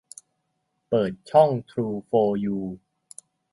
[0.87, 2.57] เปิดช่องทรูโฟร์ยู